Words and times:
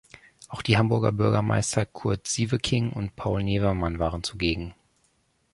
Auch 0.49 0.63
die 0.63 0.79
Hamburger 0.79 1.11
Bürgermeister 1.11 1.85
Kurt 1.85 2.25
Sieveking 2.25 2.89
und 2.91 3.15
Paul 3.15 3.43
Nevermann 3.43 3.99
waren 3.99 4.23
zugegen. 4.23 4.73